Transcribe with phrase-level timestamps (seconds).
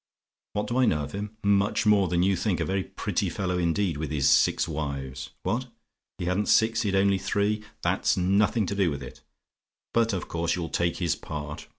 [0.53, 1.37] "WHAT DO I KNOW OF HIM?
[1.43, 2.59] "Much more than you think.
[2.59, 5.29] A very pretty fellow, indeed, with his six wives.
[5.43, 5.67] What?
[6.17, 7.63] "HE HADN'T SIX HE'D ONLY THREE?
[7.83, 9.21] "That's nothing to do with it;
[9.93, 11.67] but of course you'll take his part.